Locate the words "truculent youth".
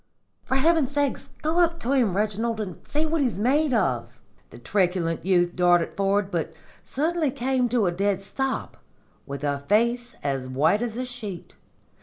4.57-5.55